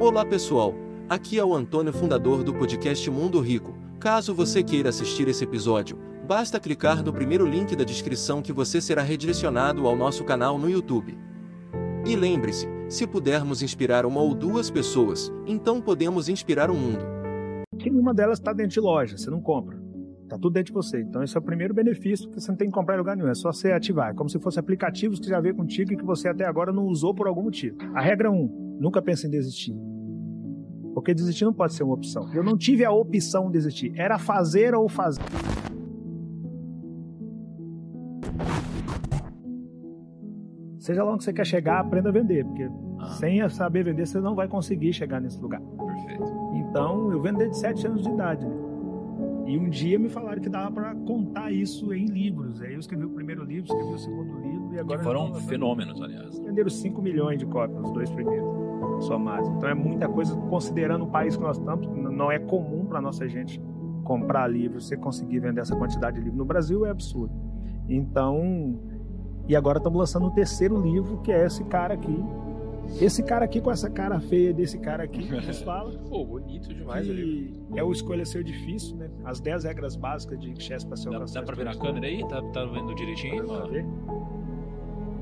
[0.00, 0.74] Olá pessoal,
[1.10, 3.76] aqui é o Antônio, fundador do podcast Mundo Rico.
[4.00, 8.80] Caso você queira assistir esse episódio, basta clicar no primeiro link da descrição que você
[8.80, 11.18] será redirecionado ao nosso canal no YouTube.
[12.06, 17.04] E lembre-se, se pudermos inspirar uma ou duas pessoas, então podemos inspirar o mundo.
[17.78, 19.78] Que nenhuma delas está dentro de loja, você não compra.
[20.30, 21.02] Tá tudo dentro de você.
[21.02, 23.28] Então esse é o primeiro benefício que você não tem que comprar em lugar nenhum.
[23.28, 24.12] É só você ativar.
[24.12, 26.86] É como se fossem aplicativos que já veio contigo e que você até agora não
[26.86, 27.76] usou por algum motivo.
[27.94, 29.89] A regra 1, um, nunca pense em desistir.
[30.94, 32.32] Porque desistir não pode ser uma opção.
[32.34, 33.92] Eu não tive a opção de desistir.
[33.96, 35.22] Era fazer ou fazer.
[40.78, 42.44] Seja lá onde você quer chegar, aprenda a vender.
[42.44, 43.06] Porque ah.
[43.18, 45.60] sem saber vender, você não vai conseguir chegar nesse lugar.
[45.60, 46.24] Perfeito.
[46.54, 48.44] Então, eu vendo desde 7 anos de idade.
[48.44, 48.70] Né?
[49.46, 52.60] E um dia me falaram que dava para contar isso em livros.
[52.62, 54.98] Aí eu escrevi o primeiro livro, escrevi o segundo livro e agora.
[54.98, 56.38] Que foram fenômenos, aliás.
[56.38, 58.69] Venderam 5 milhões de cópias, os dois primeiros
[59.04, 59.48] somados.
[59.48, 63.28] Então é muita coisa, considerando o país que nós estamos, não é comum para nossa
[63.28, 63.60] gente
[64.04, 67.32] comprar livros, você conseguir vender essa quantidade de livros no Brasil é absurdo.
[67.88, 68.80] Então,
[69.48, 72.24] e agora estamos lançando o terceiro livro, que é esse cara aqui,
[73.00, 75.96] esse cara aqui com essa cara feia desse cara aqui que nos fala.
[76.08, 77.06] Pô, bonito demais.
[77.74, 79.10] É o Escolha Seu Difícil, né?
[79.24, 82.26] As 10 regras básicas de Chess para ser Dá, dá pra ver na câmera aí?
[82.26, 83.46] Tá, tá vendo direitinho?
[83.68, 83.86] Ver?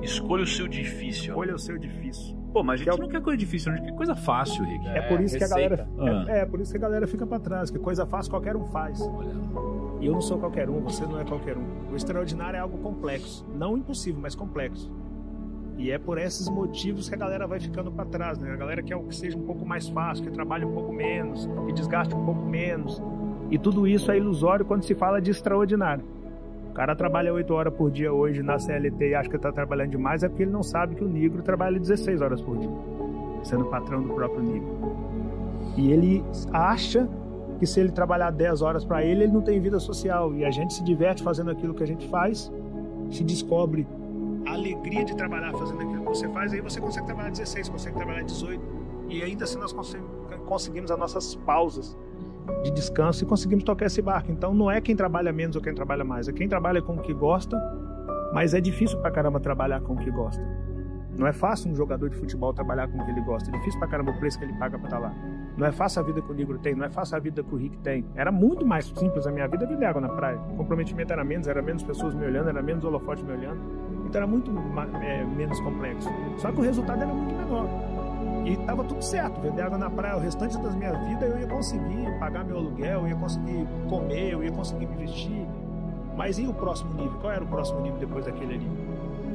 [0.03, 1.31] Escolha o seu difícil.
[1.31, 2.38] Escolha o seu difícil.
[2.59, 4.65] Pô, mas a gente que é não quer coisa difícil, a gente quer coisa fácil,
[4.65, 4.89] Rick.
[4.89, 5.39] É, é por isso receita.
[5.39, 5.89] que a galera.
[5.97, 6.25] Ah.
[6.29, 8.65] É, é, por isso que a galera fica pra trás, que coisa fácil qualquer um
[8.65, 9.01] faz.
[9.01, 9.31] Olha.
[10.01, 11.93] E eu não sou qualquer um, você não é qualquer um.
[11.93, 13.47] O extraordinário é algo complexo.
[13.55, 14.91] Não impossível, mas complexo.
[15.77, 18.51] E é por esses motivos que a galera vai ficando para trás, né?
[18.53, 21.73] A galera quer que seja um pouco mais fácil, que trabalhe um pouco menos, que
[21.73, 23.01] desgaste um pouco menos.
[23.53, 26.05] E tudo isso é ilusório quando se fala de extraordinário.
[26.79, 30.23] Cara trabalha 8 horas por dia hoje na CLT e acha que está trabalhando demais,
[30.23, 32.71] é porque ele não sabe que o negro trabalha 16 horas por dia,
[33.43, 34.69] sendo patrão do próprio negro.
[35.77, 37.09] E ele acha
[37.59, 40.33] que se ele trabalhar 10 horas para ele, ele não tem vida social.
[40.37, 42.49] E a gente se diverte fazendo aquilo que a gente faz,
[43.11, 43.85] se descobre
[44.47, 47.97] a alegria de trabalhar fazendo aquilo que você faz, aí você consegue trabalhar 16, consegue
[47.97, 48.63] trabalhar 18,
[49.09, 49.75] e ainda assim nós
[50.47, 51.99] conseguimos as nossas pausas
[52.63, 54.31] de descanso e conseguimos tocar esse barco.
[54.31, 56.99] Então não é quem trabalha menos ou quem trabalha mais, é quem trabalha com o
[56.99, 57.57] que gosta,
[58.33, 60.43] mas é difícil pra caramba trabalhar com o que gosta.
[61.19, 63.79] Não é fácil um jogador de futebol trabalhar com o que ele gosta, é difícil
[63.81, 65.15] pra caramba o preço que ele paga pra estar tá lá.
[65.57, 67.53] Não é fácil a vida que o negro tem, não é fácil a vida que
[67.53, 68.07] o Rick tem.
[68.15, 70.39] Era muito mais simples a minha vida vender água na praia.
[70.53, 73.59] O comprometimento era menos, era menos pessoas me olhando, era menos holofote me olhando.
[74.07, 74.53] Então era muito
[75.03, 76.09] é, menos complexo.
[76.37, 77.67] Só que o resultado era muito menor.
[78.49, 81.47] E estava tudo certo, vender água na praia o restante das minhas vidas eu ia
[81.47, 85.47] conseguir pagar meu aluguel, eu ia conseguir comer, eu ia conseguir me vestir.
[86.17, 87.19] Mas e o próximo nível?
[87.21, 88.71] Qual era o próximo nível depois daquele ali?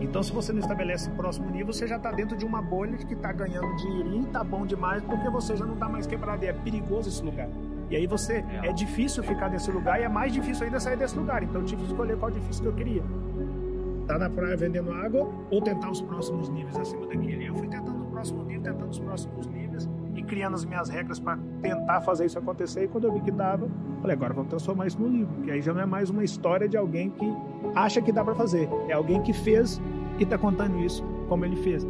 [0.02, 2.98] Então, se você não estabelece o próximo nível, você já está dentro de uma bolha
[2.98, 6.44] de que está ganhando dinheirinho, está bom demais, porque você já não está mais quebrado.
[6.44, 7.48] E é perigoso esse lugar.
[7.92, 8.70] E aí você é.
[8.70, 11.44] é difícil ficar nesse lugar e é mais difícil ainda sair desse lugar.
[11.44, 13.04] Então eu tive que escolher qual difícil que eu queria
[14.02, 17.48] estar tá na praia vendendo água ou tentar os próximos níveis acima daquele.
[17.48, 17.93] Eu fui tentando
[18.24, 22.40] próximo nível, tentando os próximos níveis e criando as minhas regras para tentar fazer isso
[22.40, 22.86] acontecer.
[22.86, 23.68] E quando eu vi que dava,
[24.02, 26.68] falei, agora vamos transformar isso no livro, que aí já não é mais uma história
[26.70, 27.26] de alguém que
[27.76, 29.82] acha que dá para fazer, é alguém que fez
[30.18, 31.86] e está contando isso como ele fez.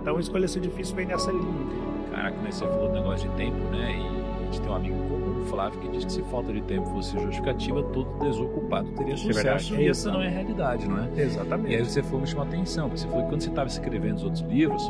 [0.00, 1.66] Então escolher ser difícil vem nessa linha.
[2.10, 3.96] Caraca, mas você falou do negócio de tempo, né?
[3.96, 4.23] E
[4.54, 7.18] gente tem um amigo comum, o Flávio, que diz que se falta de tempo fosse
[7.18, 9.74] justificativa, todo desocupado teria é sucesso.
[9.74, 11.08] É e essa não é a realidade, não é?
[11.16, 11.72] Exatamente.
[11.72, 13.68] E aí você falou, me chamou a atenção, porque você falou que quando você estava
[13.68, 14.82] escrevendo os outros livros,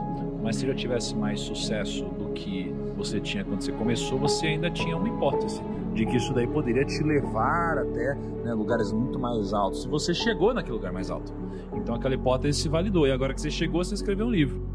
[0.43, 2.74] mas se já tivesse mais sucesso do que
[3.05, 5.63] você tinha quando você começou, você ainda tinha uma hipótese
[5.95, 9.83] de que isso daí poderia te levar até né, lugares muito mais altos.
[9.83, 11.33] Se você chegou naquele lugar mais alto.
[11.73, 13.07] Então aquela hipótese se validou.
[13.07, 14.69] E agora que você chegou, você escreveu um livro.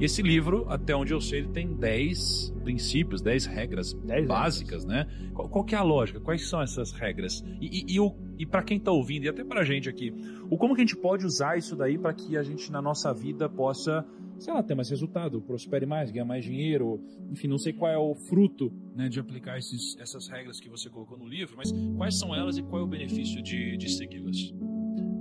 [0.00, 4.84] E esse livro, até onde eu sei, ele tem 10 princípios, 10 regras dez básicas,
[4.84, 5.06] regras.
[5.06, 5.30] né?
[5.32, 6.18] Qual, qual que é a lógica?
[6.18, 7.44] Quais são essas regras?
[7.60, 10.12] E, e, e, e para quem está ouvindo, e até para a gente aqui,
[10.50, 13.12] o como que a gente pode usar isso daí para que a gente na nossa
[13.12, 14.04] vida possa
[14.38, 17.00] sei lá, ter mais resultado, prospere mais, ganhar mais dinheiro,
[17.30, 20.88] enfim, não sei qual é o fruto né, de aplicar esses, essas regras que você
[20.88, 24.52] colocou no livro, mas quais são elas e qual é o benefício de, de segui-las?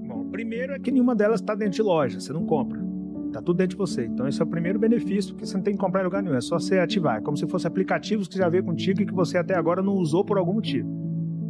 [0.07, 2.81] Bom, primeiro é que nenhuma delas está dentro de loja, você não compra.
[3.27, 4.05] Está tudo dentro de você.
[4.05, 6.35] Então, esse é o primeiro benefício que você não tem que comprar em lugar nenhum.
[6.35, 7.17] É só você ativar.
[7.17, 9.95] É como se fossem aplicativos que já veio contigo e que você até agora não
[9.95, 10.87] usou por algum motivo.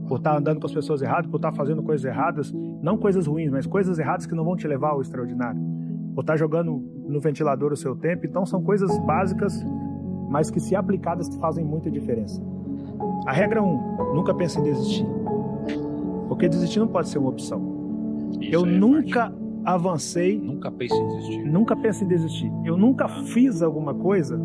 [0.07, 2.53] Por estar tá andando com as pessoas erradas, por estar tá fazendo coisas erradas.
[2.81, 5.61] Não coisas ruins, mas coisas erradas que não vão te levar ao extraordinário
[6.15, 8.25] ou está jogando no ventilador o seu tempo.
[8.25, 9.65] Então são coisas básicas,
[10.29, 12.41] mas que se aplicadas fazem muita diferença.
[13.25, 15.05] A regra 1, um, nunca pense em desistir.
[16.27, 17.61] Porque desistir não pode ser uma opção.
[18.41, 19.43] Isso eu nunca forte.
[19.65, 20.39] avancei.
[20.39, 21.45] Nunca pense em desistir.
[21.45, 22.51] Nunca pense em desistir.
[22.65, 23.23] Eu nunca ah.
[23.25, 24.39] fiz alguma coisa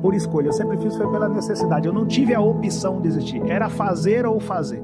[0.00, 0.48] por escolha.
[0.48, 1.86] Eu sempre fiz foi pela necessidade.
[1.86, 3.42] Eu não tive a opção de desistir.
[3.48, 4.82] Era fazer ou fazer.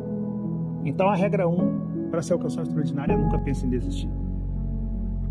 [0.85, 4.11] Então a regra 1 um, para ser alcançar extraordinária, nunca pense em desistir.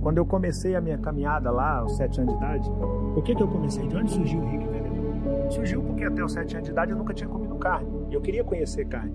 [0.02, 2.70] Quando eu comecei a minha caminhada lá, aos 7 anos de idade,
[3.14, 3.86] por que, que eu comecei?
[3.88, 5.52] De onde surgiu o Rick Vendedor?
[5.52, 7.90] Surgiu porque até os 7 anos de idade eu nunca tinha comido carne.
[8.10, 9.14] Eu queria conhecer carne.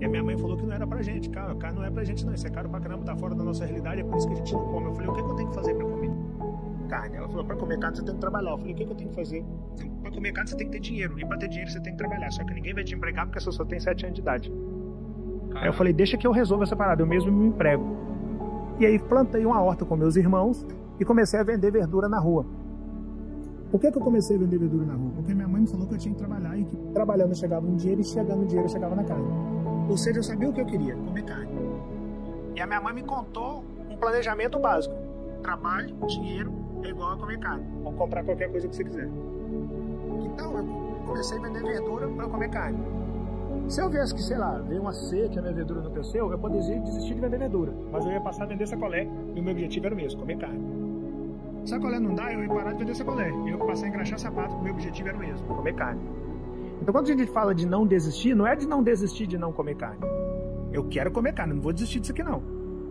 [0.00, 1.28] E a minha mãe falou que não era pra gente.
[1.28, 2.32] Cara, carne não é pra gente, não.
[2.32, 4.36] Isso é caro pra caramba, tá fora da nossa realidade, é por isso que a
[4.36, 4.86] gente não come.
[4.86, 6.10] Eu falei, o que, que eu tenho que fazer pra comer
[6.88, 7.16] carne?
[7.16, 8.50] Ela falou, pra comer carne você tem que trabalhar.
[8.50, 9.44] Eu falei, o que, que eu tenho que fazer?
[10.02, 11.18] Pra comer carne você tem que ter dinheiro.
[11.18, 12.30] E pra ter dinheiro você tem que trabalhar.
[12.30, 14.52] Só que ninguém vai te empregar porque você só tem 7 anos de idade.
[15.54, 18.13] Aí eu falei, deixa que eu resolva essa parada, eu mesmo me emprego.
[18.78, 20.66] E aí plantei uma horta com meus irmãos
[20.98, 22.44] e comecei a vender verdura na rua.
[23.70, 25.10] Por que, que eu comecei a vender verdura na rua?
[25.16, 27.76] Porque minha mãe me falou que eu tinha que trabalhar e que trabalhando chegava um
[27.76, 29.26] dinheiro e chegando um dinheiro chegava na carne.
[29.88, 31.50] Ou seja, eu sabia o que eu queria, comer carne.
[32.54, 34.94] E a minha mãe me contou um planejamento básico.
[35.42, 37.66] Trabalho, dinheiro é igual a comer carne.
[37.84, 39.08] Ou comprar qualquer coisa que você quiser.
[40.24, 40.64] Então eu
[41.06, 42.78] comecei a vender verdura para comer carne.
[43.68, 46.38] Se eu viesse que, sei lá, veio uma seca a minha verdura não cresceu, eu
[46.38, 47.72] poderia desistir de vender verdura.
[47.90, 50.36] Mas eu ia passar a vender sacolé e o meu objetivo era o mesmo, comer
[50.36, 50.62] carne.
[51.64, 53.30] Sacolé não dá, eu ia parar de vender sacolé.
[53.30, 56.02] E eu passar a engraxar sapato, o meu objetivo era o mesmo, comer carne.
[56.80, 59.50] Então quando a gente fala de não desistir, não é de não desistir de não
[59.50, 60.00] comer carne.
[60.70, 62.42] Eu quero comer carne, não vou desistir disso aqui não.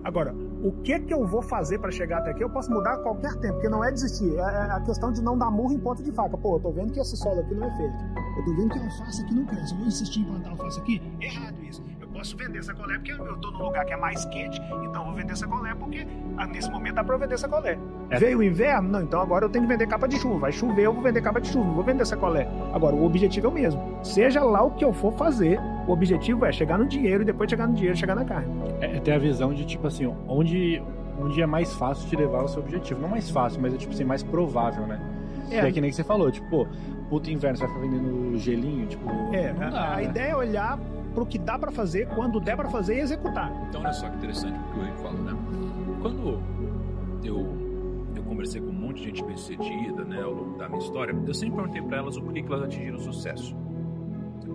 [0.03, 2.43] Agora, o que que eu vou fazer para chegar até aqui?
[2.43, 5.21] Eu posso mudar a qualquer tempo, porque não é desistir, é, é a questão de
[5.21, 6.37] não dar murro em ponta de faca.
[6.37, 7.93] Pô, eu tô vendo que esse solo aqui não é feito.
[8.37, 9.73] Eu tô vendo que a alface aqui não cresce.
[9.73, 11.01] Eu vou insistir em plantar alface aqui?
[11.19, 11.83] Errado isso
[12.13, 15.13] posso vender sacolé porque eu estou num lugar que é mais quente, então eu vou
[15.13, 16.07] vender sacolé porque
[16.37, 17.77] ah, nesse momento dá para vender sacolé.
[18.09, 18.17] É.
[18.17, 18.89] Veio o inverno?
[18.89, 20.39] Não, então agora eu tenho que vender capa de chuva.
[20.39, 22.47] Vai chover, eu vou vender capa de chuva, não vou vender sacolé.
[22.71, 23.99] Agora, o objetivo é o mesmo.
[24.03, 27.49] Seja lá o que eu for fazer, o objetivo é chegar no dinheiro e depois
[27.49, 28.51] chegar no dinheiro, chegar na carne.
[28.79, 30.81] É, é ter a visão de tipo assim, onde,
[31.19, 33.01] onde é mais fácil te levar ao seu objetivo.
[33.01, 35.01] Não mais fácil, mas é tipo assim, mais provável, né?
[35.49, 35.61] É.
[35.61, 36.67] Que é que nem que você falou, tipo, pô,
[37.09, 39.09] puto inverno, você vai ficar vendendo gelinho, tipo.
[39.33, 40.03] É, a, a né?
[40.05, 40.79] ideia é olhar
[41.13, 43.51] para o que dá para fazer, quando der para fazer e executar.
[43.69, 45.37] Então, olha só que interessante o que o Rick fala, né?
[46.01, 46.41] Quando
[47.23, 47.47] eu,
[48.15, 51.33] eu conversei com um monte de gente bem-sucedida, né, ao longo da minha história, eu
[51.33, 53.55] sempre perguntei para elas o porquê que elas atingiram o sucesso.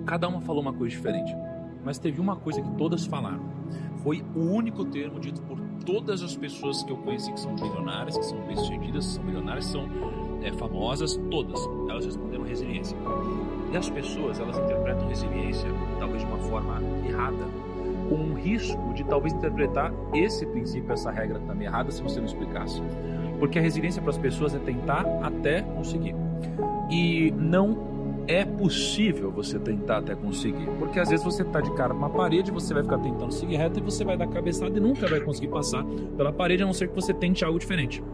[0.09, 1.37] Cada uma falou uma coisa diferente,
[1.85, 3.43] mas teve uma coisa que todas falaram.
[4.03, 8.17] Foi o único termo dito por todas as pessoas que eu conheci que são milionárias,
[8.17, 9.87] que são bem-sucedidas, são milionárias, são
[10.43, 11.61] é, famosas, todas.
[11.91, 12.97] Elas responderam resiliência.
[13.71, 15.69] E as pessoas, elas interpretam resiliência
[15.99, 17.45] talvez de uma forma errada,
[18.09, 22.27] com um risco de talvez interpretar esse princípio, essa regra também errada, se você não
[22.27, 22.83] explicasse.
[23.39, 26.15] Porque a resiliência para as pessoas é tentar até conseguir.
[26.91, 27.98] E não
[28.29, 30.67] é possível você tentar até conseguir.
[30.79, 33.79] Porque às vezes você está de cara numa parede, você vai ficar tentando seguir reto
[33.79, 35.83] e você vai dar cabeçada e nunca vai conseguir passar
[36.17, 38.05] pela parede, a não ser que você tente algo diferente.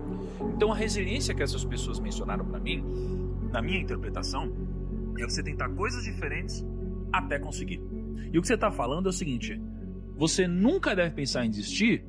[0.56, 2.84] Então a resiliência que essas pessoas mencionaram para mim,
[3.52, 4.52] na minha interpretação,
[5.18, 6.64] é você tentar coisas diferentes
[7.12, 7.82] até conseguir.
[8.32, 9.60] E o que você está falando é o seguinte:
[10.16, 12.04] você nunca deve pensar em desistir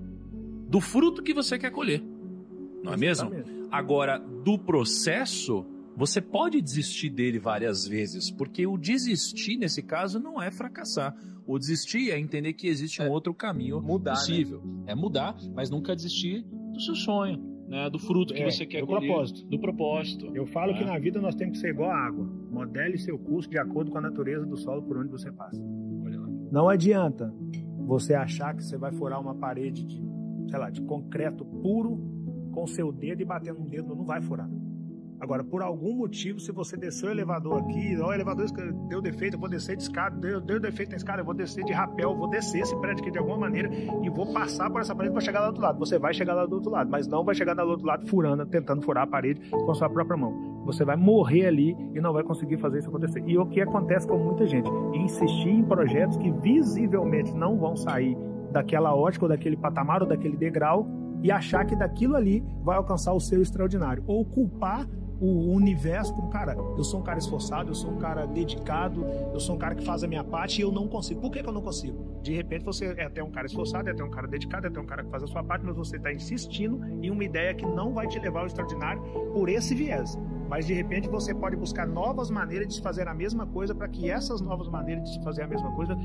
[0.70, 2.04] do fruto que você quer colher.
[2.84, 3.32] Não é mesmo?
[3.72, 5.66] Agora, do processo,
[5.96, 11.16] você pode desistir dele várias vezes, porque o desistir nesse caso não é fracassar.
[11.48, 14.18] O desistir é entender que existe um é outro caminho mudar, né?
[14.18, 14.62] possível.
[14.62, 14.84] Né?
[14.88, 16.44] É mudar, mas nunca desistir
[16.74, 19.08] do seu sonho né, do fruto que é, você quer do colher.
[19.08, 19.48] Propósito.
[19.48, 20.32] Do propósito.
[20.36, 20.80] Eu falo né?
[20.80, 22.26] que na vida nós temos que ser igual a água.
[22.52, 25.62] Modele seu curso de acordo com a natureza do solo por onde você passa.
[26.52, 27.34] Não adianta
[27.86, 30.02] você achar que você vai furar uma parede de,
[30.50, 31.98] sei lá, de concreto puro
[32.54, 34.50] com seu dedo e bater no dedo, não vai furar.
[35.20, 38.46] Agora, por algum motivo, se você desceu o elevador aqui, ó, o elevador
[38.88, 41.64] deu defeito, eu vou descer de escada, deu, deu defeito na escada, eu vou descer
[41.64, 43.70] de rapel, eu vou descer esse prédio aqui de alguma maneira
[44.04, 45.80] e vou passar por essa parede para chegar lá do outro lado.
[45.80, 48.08] Você vai chegar lá do outro lado, mas não vai chegar lá do outro lado
[48.08, 50.64] furando, tentando furar a parede com a sua própria mão.
[50.66, 53.24] Você vai morrer ali e não vai conseguir fazer isso acontecer.
[53.26, 54.70] E o que acontece com muita gente?
[54.94, 58.18] Insistir em projetos que visivelmente não vão sair
[58.52, 60.88] daquela ótica ou daquele patamar ou daquele degrau
[61.22, 64.04] e achar que daquilo ali vai alcançar o seu extraordinário.
[64.08, 64.88] Ou culpar
[65.20, 69.40] o universo como, cara, eu sou um cara esforçado, eu sou um cara dedicado, eu
[69.40, 71.22] sou um cara que faz a minha parte e eu não consigo.
[71.22, 72.20] Por que, que eu não consigo?
[72.22, 74.80] De repente você é até um cara esforçado, é até um cara dedicado, é até
[74.80, 77.66] um cara que faz a sua parte, mas você está insistindo em uma ideia que
[77.66, 79.02] não vai te levar ao extraordinário
[79.34, 80.18] por esse viés.
[80.48, 84.10] Mas de repente você pode buscar novas maneiras de fazer a mesma coisa para que
[84.10, 85.98] essas novas maneiras de fazer a mesma coisa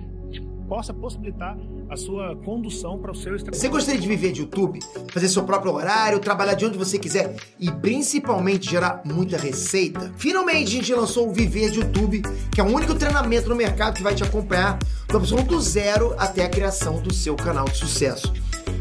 [0.71, 4.79] possa possibilitar a sua condução para o seu Você gostaria de viver de YouTube,
[5.13, 10.13] fazer seu próprio horário, trabalhar de onde você quiser e principalmente gerar muita receita?
[10.17, 12.23] Finalmente a gente lançou o Viver de YouTube,
[12.55, 14.79] que é o único treinamento no mercado que vai te acompanhar
[15.09, 18.33] do absoluto zero até a criação do seu canal de sucesso.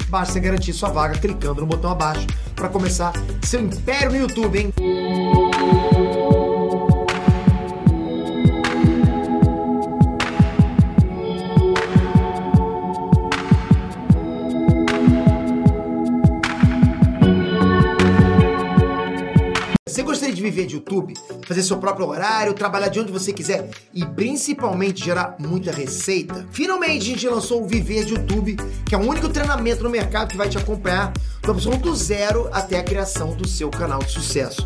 [0.09, 5.28] Basta garantir sua vaga clicando no botão abaixo para começar seu império no YouTube, hein?
[19.99, 21.13] Você gostaria de viver de YouTube,
[21.45, 26.47] fazer seu próprio horário, trabalhar de onde você quiser e principalmente gerar muita receita?
[26.51, 30.29] Finalmente a gente lançou o Viver de YouTube, que é o único treinamento no mercado
[30.29, 31.11] que vai te acompanhar
[31.41, 34.65] da opção do zero até a criação do seu canal de sucesso.